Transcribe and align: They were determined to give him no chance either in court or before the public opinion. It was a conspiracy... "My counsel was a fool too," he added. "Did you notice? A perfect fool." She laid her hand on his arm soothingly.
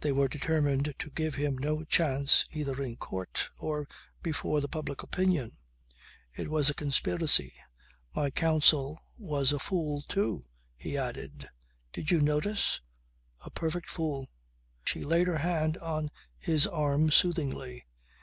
They 0.00 0.12
were 0.12 0.28
determined 0.28 0.94
to 0.98 1.10
give 1.10 1.34
him 1.34 1.58
no 1.58 1.84
chance 1.84 2.46
either 2.52 2.82
in 2.82 2.96
court 2.96 3.50
or 3.58 3.86
before 4.22 4.62
the 4.62 4.66
public 4.66 5.02
opinion. 5.02 5.58
It 6.34 6.48
was 6.48 6.70
a 6.70 6.74
conspiracy... 6.74 7.52
"My 8.14 8.30
counsel 8.30 8.98
was 9.18 9.52
a 9.52 9.58
fool 9.58 10.00
too," 10.00 10.46
he 10.74 10.96
added. 10.96 11.50
"Did 11.92 12.10
you 12.10 12.22
notice? 12.22 12.80
A 13.42 13.50
perfect 13.50 13.90
fool." 13.90 14.30
She 14.86 15.04
laid 15.04 15.26
her 15.26 15.36
hand 15.36 15.76
on 15.76 16.10
his 16.38 16.66
arm 16.66 17.10
soothingly. 17.10 17.84